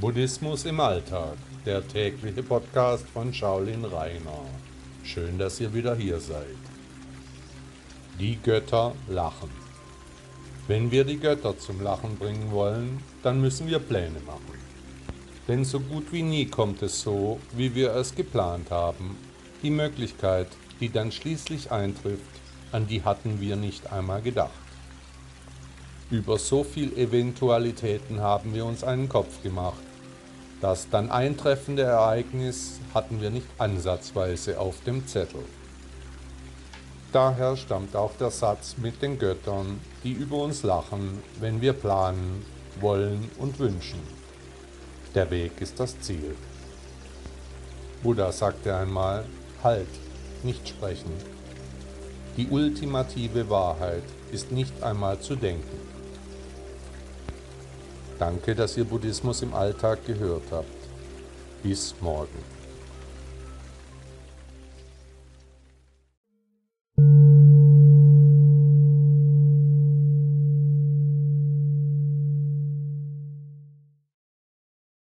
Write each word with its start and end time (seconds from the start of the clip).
Buddhismus 0.00 0.64
im 0.64 0.80
Alltag, 0.80 1.36
der 1.66 1.86
tägliche 1.86 2.42
Podcast 2.42 3.04
von 3.12 3.34
Shaolin 3.34 3.84
Rainer. 3.84 4.46
Schön, 5.04 5.36
dass 5.38 5.60
ihr 5.60 5.74
wieder 5.74 5.94
hier 5.94 6.18
seid. 6.18 6.56
Die 8.18 8.38
Götter 8.42 8.94
lachen. 9.08 9.50
Wenn 10.68 10.90
wir 10.90 11.04
die 11.04 11.18
Götter 11.18 11.58
zum 11.58 11.82
Lachen 11.82 12.16
bringen 12.16 12.50
wollen, 12.50 13.02
dann 13.22 13.42
müssen 13.42 13.66
wir 13.66 13.78
Pläne 13.78 14.20
machen. 14.26 14.58
Denn 15.46 15.66
so 15.66 15.80
gut 15.80 16.10
wie 16.12 16.22
nie 16.22 16.46
kommt 16.46 16.80
es 16.80 17.02
so, 17.02 17.38
wie 17.54 17.74
wir 17.74 17.94
es 17.94 18.14
geplant 18.14 18.70
haben. 18.70 19.18
Die 19.62 19.70
Möglichkeit, 19.70 20.48
die 20.80 20.88
dann 20.88 21.12
schließlich 21.12 21.72
eintrifft, 21.72 22.40
an 22.72 22.86
die 22.86 23.04
hatten 23.04 23.38
wir 23.38 23.56
nicht 23.56 23.92
einmal 23.92 24.22
gedacht. 24.22 24.50
Über 26.10 26.38
so 26.38 26.64
viel 26.64 26.96
Eventualitäten 26.96 28.20
haben 28.20 28.54
wir 28.54 28.64
uns 28.64 28.82
einen 28.82 29.10
Kopf 29.10 29.42
gemacht 29.42 29.89
das 30.60 30.88
dann 30.90 31.10
eintreffende 31.10 31.82
Ereignis 31.82 32.80
hatten 32.94 33.20
wir 33.20 33.30
nicht 33.30 33.46
ansatzweise 33.58 34.60
auf 34.60 34.82
dem 34.84 35.06
Zettel. 35.06 35.44
Daher 37.12 37.56
stammt 37.56 37.96
auch 37.96 38.12
der 38.18 38.30
Satz 38.30 38.76
mit 38.76 39.02
den 39.02 39.18
Göttern, 39.18 39.80
die 40.04 40.12
über 40.12 40.36
uns 40.36 40.62
lachen, 40.62 41.22
wenn 41.40 41.60
wir 41.60 41.72
planen, 41.72 42.44
wollen 42.80 43.30
und 43.38 43.58
wünschen. 43.58 44.00
Der 45.14 45.30
Weg 45.30 45.60
ist 45.60 45.80
das 45.80 45.98
Ziel. 46.00 46.36
Buddha 48.02 48.30
sagte 48.30 48.76
einmal, 48.76 49.24
Halt, 49.62 49.88
nicht 50.42 50.68
sprechen. 50.68 51.12
Die 52.36 52.48
ultimative 52.48 53.50
Wahrheit 53.50 54.04
ist 54.32 54.52
nicht 54.52 54.82
einmal 54.82 55.20
zu 55.20 55.36
denken. 55.36 55.89
Danke, 58.20 58.54
dass 58.54 58.76
ihr 58.76 58.84
Buddhismus 58.84 59.40
im 59.40 59.54
Alltag 59.54 60.04
gehört 60.04 60.42
habt. 60.50 60.66
Bis 61.62 61.94
morgen. 62.02 62.59